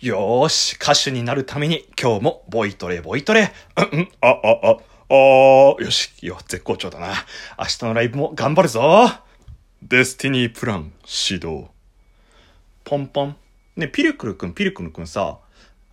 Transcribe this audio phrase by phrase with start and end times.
[0.00, 3.52] よーし、歌手になるために今日もボイトレボイトレ。
[3.76, 4.70] うんうん、あ、あ、あ、
[5.08, 7.14] あー、よし、よ、絶好調だな。
[7.58, 9.08] 明日のライブも頑張るぞ。
[9.82, 11.70] デスティニープラン始動。
[12.84, 13.36] ポンポン。
[13.76, 15.38] ね、ピルクルくん、ピルクルくんさ、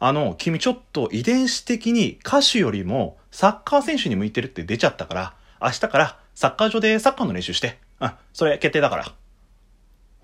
[0.01, 7.79] あの、君ちょっと遺伝子的に歌手よりもサッカー選手に向いてるって出ちゃったから、明日からサッカー場でサッカーの練習して。
[8.01, 9.05] うん、それ決定だから。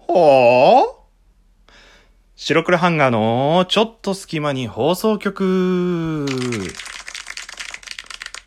[0.07, 0.98] はあ？
[2.41, 6.25] 白黒ハンガーのちょっと隙間に放送局。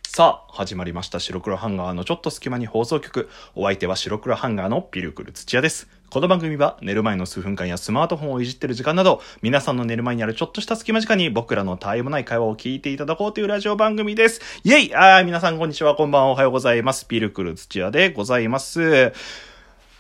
[0.03, 1.21] さあ、始まりました。
[1.21, 3.29] 白黒ハンガーのちょっと隙間に放送局。
[3.55, 5.89] お相手は白黒ハンガーのピルクル土屋です。
[6.09, 14.41] この番組は寝る前の数分間やスマートフォンをいじってる時間など、皆さんの寝る前にあるちょっとした隙間時間に僕らの絶えもない会話を聞いていただこうというラジオ番組です。
[14.65, 17.07] イェイあー皆さんこんにちは、こんばんは、おはようございます。
[17.07, 19.13] ピルクル土屋でございます。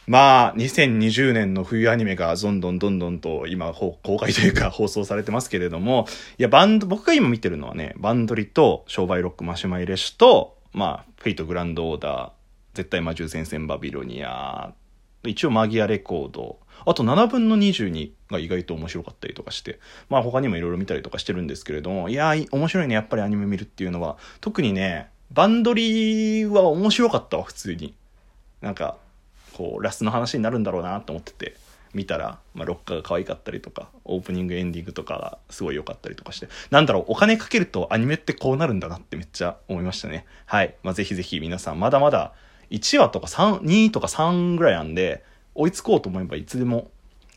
[0.07, 6.07] まあ、2020年の冬アニメがどんどんどんどんと今公開というか放送されてますけれども、
[6.39, 12.31] いや、バンド、僕が今見てるのはね、バンドリと商売ロックマシュマイレシュと、まあ、フェイトグランドオーダー、
[12.75, 14.73] 絶対魔獣戦線バビロニア、
[15.25, 19.79] 一応マギアレコード、あと7分の22が意外と面白かったりとかして、
[20.09, 24.17] まあ他にもいろいろ見たりとかしてるんですけれども、いやー、面白いね、やっぱりアニメ見るっていうのは。
[24.41, 27.95] 特にね、バンドリは面白かったわ、普通に。
[28.61, 28.97] なんか、
[29.53, 31.57] こう、ラスの話になるんだろうなと思ってて、
[31.95, 40.27] 見たら、まあ、ロッカーが可愛かったりとか、オープニングエンディングとかがすごい良かったりとかして、なんだろう、お金かけるとアニメってこうなるんだなってめっちゃ思いましたね。
[40.47, 40.75] はい。
[40.83, 42.33] まあ、ぜひぜひ皆さん、まだまだ
[42.71, 46.91] 1話とか3、2とか3ぐらいなんで、追いつこうと思えばいつでも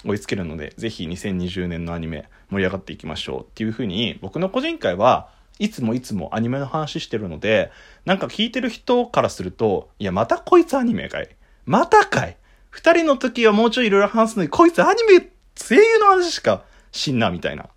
[0.05, 5.29] 追いつけるので、ぜひ2020年のアニメ盛り上がっていきましょうっていうふうに、僕の個人会は
[5.59, 7.71] いつもいつもアニメの話してるので、
[8.05, 11.29] なんか聞いてる人からすると、いや、またこいつアニメかい
[11.65, 12.37] またかい
[12.69, 17.69] 二人の時はもうちょいいろいろ話すのに、こいつアニメ、声優の話しかしんな、みたいな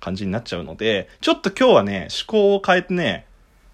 [0.00, 3.26] 感じになっちゃうので、ちょっと今日はね、思考を変えてね、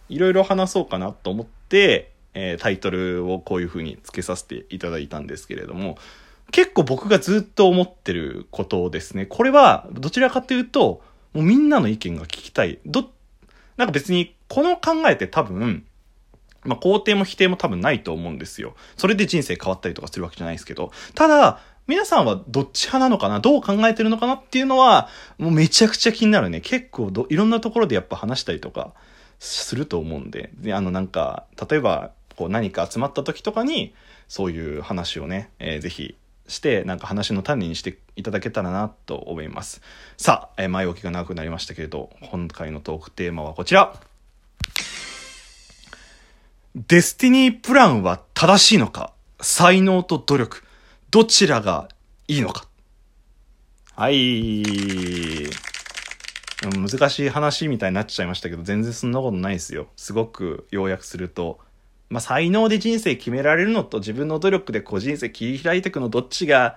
[0.09, 5.99] いろいろ話そうかなと思って、えータイトルをこういう風に付けさせていただいたんですけれども、
[6.53, 9.27] 結構僕がずっと思ってることですね。
[9.27, 11.03] これは、どちらかというと、
[11.33, 12.79] もうみんなの意見が聞きたい。
[12.87, 13.11] ど、
[13.77, 15.85] なんか別に、この考えて多分、
[16.65, 18.75] まあ、肯定も否定も多分ないと思うんですよ。
[18.97, 20.93] それで人生変わったりとかするわけじゃないですけど。
[21.15, 23.41] ただ、皆さんはどっち派なのかな？
[23.41, 26.61] どう考えてるのかなっていうのは、もうめちゃくちゃ気になるね。
[26.61, 28.93] 結構、いろんなところでやっぱ話したりとか
[29.41, 30.51] すると思うんで。
[30.55, 33.95] で、あのなんか、例えば、こう何か集まった時とかに、
[34.29, 36.15] そういう話をね、えーぜひ
[36.47, 39.81] して、なんか話の種にしていただけたらなと思います。
[40.17, 43.95] さあ、えー前置きが長くなりましたけれど、今回のトークテーマはこちら。
[46.75, 49.13] デスティニープランは正しいのか？
[49.41, 50.63] 才能と努力。
[51.11, 51.89] どちらが
[52.29, 52.67] いいのか？
[53.97, 54.63] はい。
[54.63, 55.49] う
[56.77, 59.89] ん難しい話みたいになっちゃいましたけど、全然そんなことないですよ。
[59.97, 61.59] すごく要約すると。
[62.11, 66.77] まあ、才能で人生決められるのと自分の努力でこう人生切り開いていくのどっちが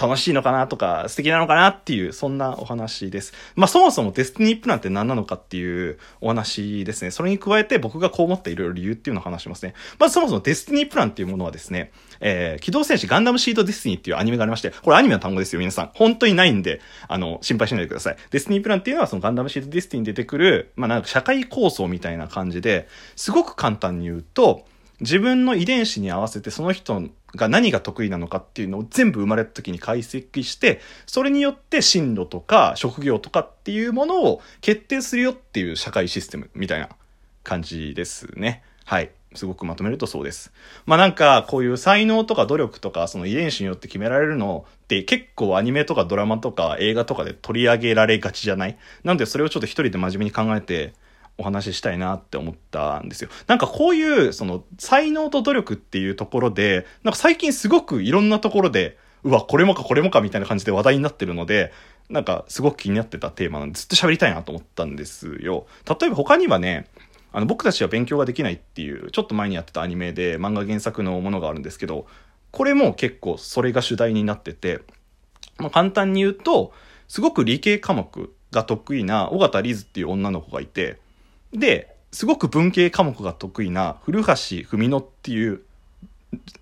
[0.00, 3.32] 楽しいのかなとか素敵なのかなっていう、そんなお話です。
[3.54, 7.10] まあそもそもデスティニープランって何なのかっていうお話ですね。
[7.10, 9.74] それに加えて僕がこう思ったいろいろ理由っていうのを話しますね。
[9.98, 15.90] まずそもそもデスティニープランっていうものはですね、えー、機動戦士ガンダムシードデスティニーっていうアニメがありまして、これアニメの単語ですよ、皆さん。
[15.94, 18.16] 本当にないんで、あの、心配しないでください。
[18.30, 24.64] デスティニープランっていうのはそのガンダムシードデスティニーに出てくる、まあなんか社会構想みたいな感じで、すごく簡単に言うと、
[25.00, 27.02] 自分の遺伝子に合わせてその人
[27.34, 36.88] が何が得意なのかっていうのを全部生まれた時に解析して、それによって進路とか職業とかっていうものを決定するよっていう社会システムみたいな
[37.44, 38.62] 感じですね。
[38.84, 39.10] はい。
[39.34, 40.52] すごくまとめるとそうです。
[40.86, 48.78] まあなんかこういう才能とか努力とかその遺伝子によって決められるのって結構アニメとかドラマとか映画とかで取り上げられがちじゃない？
[49.04, 50.94] なのでそれをちょっと一人で真面目に考えて
[51.38, 53.30] お話ししたいなって思ったんですよ。
[53.46, 61.72] なんかこういう、その、才能と努力っていうところで、なんか最近すごくいろんなところで、うわ、これもかこれもかみたいな感じで話題になってるので、
[62.10, 65.66] なんかすごく気になってたテーマなんでずっと喋りたいなと思ったんですよ。
[65.86, 66.86] 例えば他にはね、
[67.32, 72.06] あの、僕たちは勉強ができないっていう、ちょっと前にやってたアニメで漫画原作のものがあるんですけど、
[72.50, 74.80] これも結構それが主題になってて、
[75.58, 76.72] まあ、簡単に言うと、
[77.06, 80.98] すごく理系科目が得意な尾形リズっていう女の子がいて、
[81.52, 84.32] で、すごく文系科目が得意な古橋
[84.68, 85.62] 文乃っていう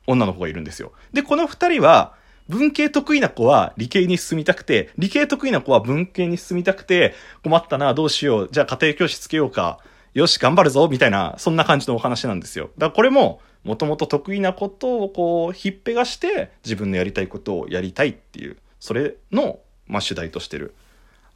[0.07, 0.93] 女の子がいるんですよ。
[1.13, 2.15] で、この二人は、
[2.49, 9.81] 文系得意な子は理系に進みたくて、理系得意な子は文系に進みたくて、困ったな、どうしよう、じゃあ家庭教師つけようか、
[10.15, 12.71] よし、頑張るぞ、みたいな、そんな感じのお話なんですよ。
[12.79, 20.75] だからこれも、もともと得意なことをこう、ひっぺがして、自分のやりたいことをやりたいっていう、それの、まあ、主題としてる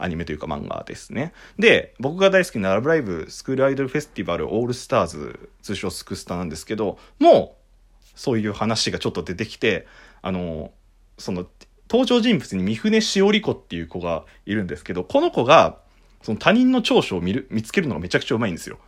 [0.02, 1.32] アニメというか漫画ですね。
[1.58, 9.87] で、僕が大好きなラブライブスクールアイドルフェスティバルオールスターズ、通称スクスタなんですけど、もう、そういう話がちょっと出てきて、
[10.23, 10.73] あの、
[11.19, 11.47] その、
[11.88, 15.79] 登場人物に三船しおり子っていう子がいるんですけど、この子が、
[16.23, 18.79] その他人の長所を見る、見つけるのがめちゃくちゃうまいんですよ。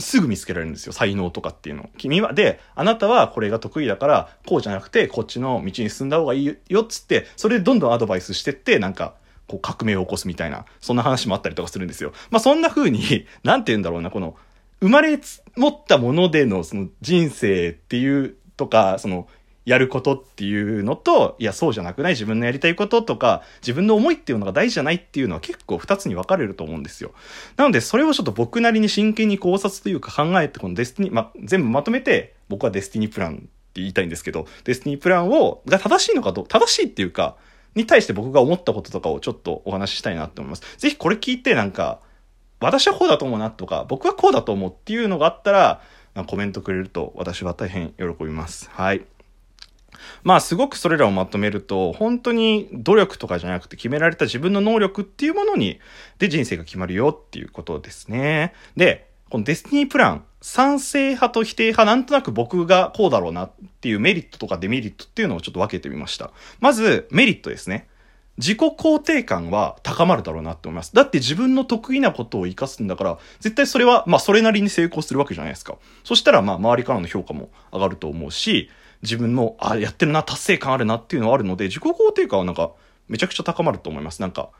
[0.00, 0.92] すぐ見つけられるんですよ。
[0.92, 1.90] 才能とかっていうの。
[1.98, 9.14] 君は、で、あなたはこれが得意だから、こうじゃなくて、こっちの道に進んだ方がいいよっつって、それでどんどんアドバイスしてって、なんか、
[9.46, 12.12] こう革命を起こすみたいな、そんな話もあったりとかするんですよ。
[12.30, 14.36] まあそんな風に、 なんて言うんだろうな、この、
[14.80, 15.18] 生まれ
[15.56, 19.28] 持ったものでのその人生っていうとか、その、
[19.64, 27.12] やることっていうのと、いや、そうじゃなくない自分のやりたいこととか、自分の思いっていうのが大事じゃないっていうのは結構二つに分かれると思うんですよ。
[27.56, 33.46] なので、それをちょっと僕なりに真剣に考察というか考えて、このデスティニー、まあ、全部まとめて、僕はデスティニープランって
[33.80, 37.36] 言いたいんですけど、デスティニープランを、が正しいのかと、正しいっていうか、
[37.74, 40.76] に対して僕が思ったこととかをちょっとお話ししたいなって思います。
[40.78, 42.00] ぜひこれ聞いてなんか、
[42.60, 45.82] 私はこうだと思うなとか、僕はこうだと思うっていうのがあったら、
[46.26, 48.68] コメントくれると私は大変喜びます。
[48.70, 49.04] はい。
[50.24, 55.80] まあすごくそれらをまとめると、本当に努力とかじゃなくて決められた自分の能力っていうものに、
[56.18, 58.52] で人生が決まるよっていうことですね。
[58.76, 63.50] で、このデスティニープラン、賛成派と否定派、なんとなく僕がこうだろうなっ
[63.80, 66.32] ていうメリットとかデメリットっていうのをちょっと分けてみました。
[66.60, 67.88] まず、メリットですね。
[68.36, 70.92] 自己肯定感は高まるだろうなって思います。
[70.94, 75.78] だって自分の得意なことを活かすんだから、絶対それは、まあそれなりに成功するわけじゃないですか。
[76.04, 78.68] そしたらまあ周りからの評価も上がると思うし、
[79.00, 82.72] 自分の、あ、やってるな、達成感あるなっていうのはあるので、自己肯定感はなんか、
[83.08, 84.20] めちゃくちゃ高まると思います。
[84.20, 84.50] なんか、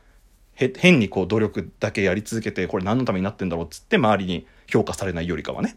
[0.68, 5.76] 変にこう努力だけやり続けて、これ何のためになってんだろうっつって周りに評価されないよりかはね。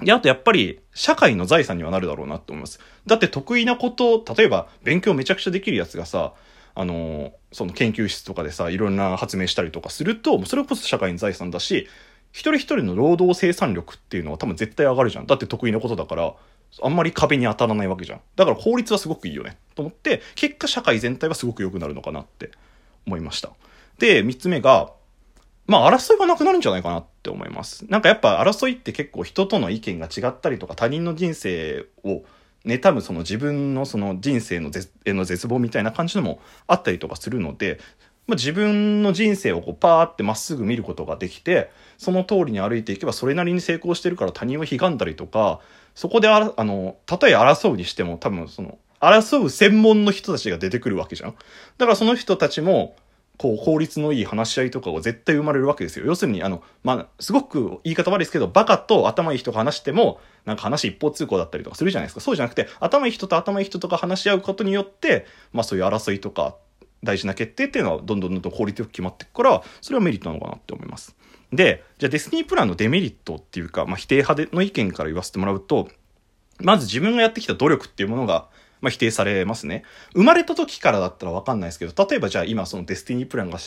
[0.00, 2.80] で、あとやっぱり、社会の財産にはなるだろうなって思います。
[3.06, 6.34] だって得意なこと、例えば勉強めちゃくちゃできるやつがさ、
[6.74, 11.88] あの、その研究室とかでさ、いろんな発明したりとかすると、それこそ社会の財産だし、
[12.32, 15.26] 一人一人の労働生産力っていうのは多分絶対上がるじゃん。
[15.26, 16.34] だって得意なことだから、
[16.80, 18.20] あんまり壁に当たらないわけじゃん。
[18.36, 19.58] だから効率はすごくいいよね。
[19.74, 22.50] と思って、結果社会全体はすごく良くなるのかなって
[23.06, 23.50] 思いました。
[24.02, 24.92] で、三つ目が、
[25.66, 27.86] まあ争いがなくなるんじゃないかなって思います。
[27.88, 32.24] なんかやっぱ争いって結構人との意見が違ったりとか他人の人生を
[32.64, 34.72] 妬むその自分のその人生の
[35.04, 37.78] への絶望みたいな感じのもあったりとかするので、
[38.26, 45.60] まあ、自分の人生をこうパーってまっすぐ見ることができて、その通りに歩いていけばそれなりに成功してるから他人を悲願だりとか、
[45.94, 51.34] そこであら、あの、たとえ争うにしても多分その、争う専門の人たちが出てくるわけじゃん。
[51.78, 52.96] だからその人たちも、
[53.38, 56.06] こう、効率のいい話し合いとかが絶対生まれるわけですよ。
[56.06, 62.20] 要するに、あの、まあ、すごく言い方悪いですけど、バカと頭いい人が話しても、なんか話一方通行だったりとかするじゃないですか。
[62.20, 66.56] そうじゃなくて、頭いい人と頭いい人とか話し合うことによって、まあそういう争いとか、
[67.02, 71.16] 大事な決定っていうのはどんどんどんどん効率よく決まっていくから、それはメリットなのかなって思います。
[71.52, 75.88] で、じゃあデスニープランのデメリットっていうか、まあ否定派での意見から言わせてもらうと、
[76.60, 78.48] まず自分がやってきた努力っていうものが、
[78.82, 79.84] まあ、否定されますね。
[80.12, 83.58] 生まれた時からだったらわかんないですけど、例えばじゃあ今そのデスティニープランが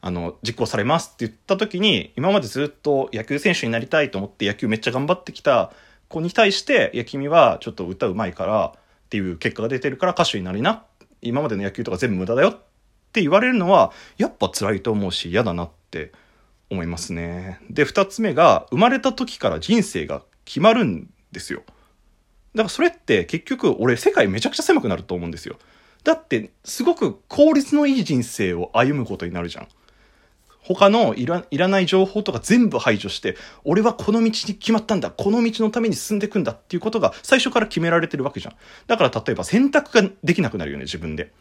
[0.00, 5.72] あの、実行されますって言った時に、今までずっと野球選手になりたいと思って野球めっちゃ頑張ってきた
[6.08, 10.84] 子に対して、いや、君はちょっと歌うまいからっていう結果が出てるから歌手になりな。
[11.20, 12.58] 今までの野球とか全部無駄だよっ
[13.12, 16.12] て言われるのは、やっぱ辛いと思うし嫌だなって
[16.70, 17.60] 思いますね。
[17.70, 21.62] で、二つ目が、生まれた時から人生が決まるんですよ。
[22.54, 25.58] だからそれって結局俺世界めちゃくちゃ狭くなると思うんですよ。
[26.04, 29.68] だってすごく効率のいい人生を歩むことになるじゃん。
[30.64, 35.10] 他のいらいらない情報とか全部排除して、俺はこの道に決まったんだ。
[35.10, 38.54] この道のために進んでいくんだっていうことが最初から決められてるわけじゃん。
[38.86, 41.32] だから例えば選択ができなくなるよね、自分で。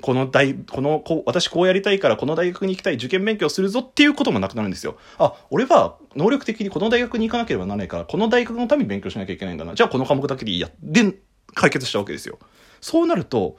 [0.00, 4.96] この大、この、こう、私こうやりたいからこの大学に行きたい、受験勉強するぞっていうこともなくなるんですよ。
[5.18, 9.74] あ、俺は能力的にこの大学に行かなければならないから、この大学のために勉強しなきゃいけないんだな。
[9.74, 10.70] じゃあこの科目だけでいいや。
[10.80, 11.16] で、
[11.54, 12.38] 解決したわけですよ。
[12.80, 13.56] そうなると、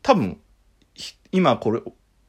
[0.00, 0.38] 多分、
[1.32, 1.82] 今これ、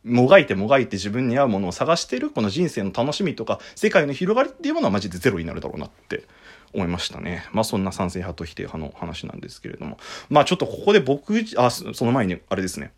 [0.03, 6.25] もがいてもがいて自分に合うものを探してる、この人生の楽しみとか、世界の広がりっていうものはマジでゼロになるだろうなって
[6.74, 7.45] 思いましたね。
[7.53, 9.97] まあそんな賛成派と否定派の話なんですけれども。
[10.29, 12.91] まあちょっとここで僕、あ、その前にあれですね。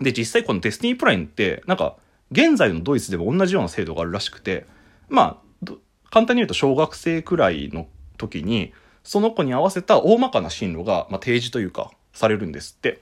[0.00, 1.96] で、実際このデスティニープランって、なんか、
[2.32, 4.66] 現在のドイツでも同じような制度があるらしくて、
[5.08, 5.72] まあ、
[6.10, 7.86] 簡単に言うと小学生くらいの
[8.16, 8.72] 時に、
[9.04, 13.00] その子に合わせた大まかな進路が、まあ、提示というか、されるんですって。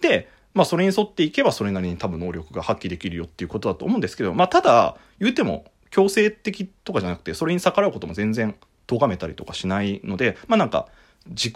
[0.00, 10.88] で、まあ、それに沿っていけば、それなりに多分能力が発揮できるよっていうことだと思うんですけど、まあ、ただ、言うても、強制的とかじゃなくて、それに逆らうことも全然、咎めたりとかしないので、まあ、なんか、
[11.28, 11.54] 自己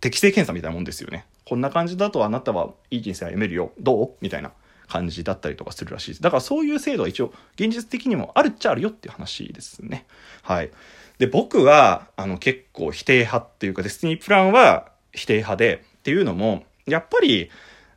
[0.00, 1.26] 適性検査みたいなもんですよね。
[1.44, 3.72] こんな感じだとあなたはいい人生歩めるよ。
[3.78, 4.10] どう？
[4.20, 4.52] みたいな
[4.88, 6.22] 感じだったりとかするらしいです。
[6.22, 10.06] だからそういう制度は一応現実的にもあるっちゃあるよっていう話ですね。
[10.42, 10.70] はい。
[11.18, 17.50] で、僕は、あの結構否定派っていうか、デスティニープランは否定派で、っていうのも、やっぱり、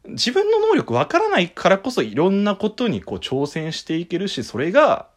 [0.09, 5.07] 自分の能力わからないからこそいろんなことにこう挑戦していけるし、それが、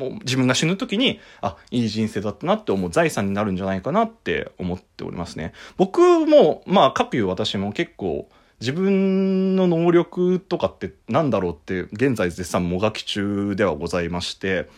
[0.00, 5.52] もう自分が死ぬ時に、あ、いい人生だったなって思う財産になるんじゃないかなって思っておりますね。
[5.76, 8.28] 僕も、まあ、各いう私も結構、
[8.60, 14.68] 自分の能力とかってなんだろうって現在絶賛もがき中ではございまして、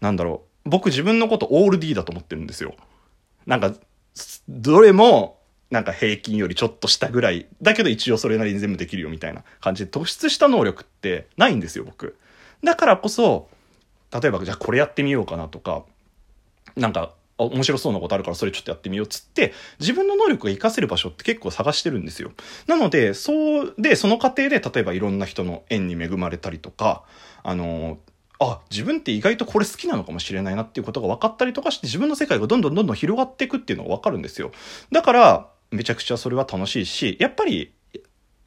[0.00, 0.70] なんだろう。
[0.70, 2.74] 僕自分のことオール D だと思ってるんですよ。
[3.46, 3.74] なんか、
[4.48, 5.38] どれも、
[5.70, 7.46] なんか平均よりちょっと下ぐらい。
[7.62, 12.16] だけど一応それなりに全部できるよみたいな感じで突出した能力ってないんですよ、僕。
[12.62, 13.48] だからこそ、
[14.12, 15.84] 例えばじゃあこれやってみようかなとか、
[16.76, 22.32] なんか面白そうなことあるからそれちょっとやってみようっつって、自分の能力が活かせる場所って結構探してるんですよ。
[22.66, 27.04] なので、そう、で、その過程で例えばいろんな人の縁に恵まれたりとか、
[27.42, 27.98] あの、
[28.38, 34.52] あ、自分って意外とこれ好きなのかもしれないなっていうことが分かったりとかして自分の世界がどんどんどんどん広がっていくっていうのが分かるんですよ。
[34.90, 37.72] だから、めちゃくちゃそれは楽しいし、やっぱり、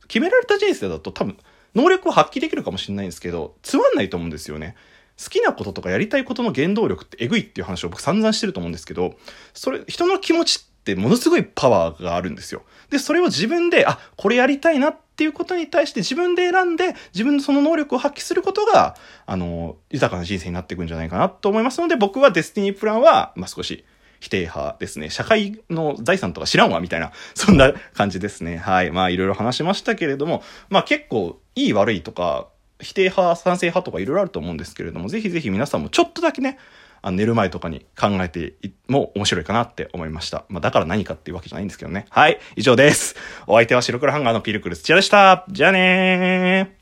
[0.08, 1.38] 決められた人生だと多分、
[1.74, 4.76] 能力を発揮できるかもしれないんですけど、つまんないと思うんですよね。
[5.22, 9.16] 好きなこととかやりたいことの原動力ってえぐいっていう話を僕散々してると思うんですけど、
[9.54, 12.64] それ、人の気持ちってものすごいパワーがあるんですよ。
[12.90, 18.96] で、それを自分で、あ、これやりたいなっていうことに対して自分で選んで、自分のその能力を発揮することが、
[19.26, 23.86] あの、豊かな人生になっていくんじゃないかなと思いますので、僕はデスティニープランは、まあ、少し、
[24.20, 25.10] 否定派ですね。
[25.10, 28.58] 社会の財産とか知らんわ、みたいな、 そんな感じですね。
[28.58, 28.92] はい。
[28.92, 32.48] まあ、いろいろ話しましたけれども、まあ結構、いい悪いとか、
[32.80, 36.58] 否定派、賛成派とかいろいろあると思うんですけれども、ぜひぜひ皆さんもちょっとだけね、
[37.02, 38.56] あの寝る前とかに考えて
[38.88, 40.46] も面白いかなって思いました。
[40.50, 42.06] まあだから何かっていうわけじゃないんですけどね。
[42.10, 43.16] はい、以上です。
[43.48, 45.46] お相手は白黒ハンガーのピルクル土屋でした。
[45.50, 46.75] じゃあねー。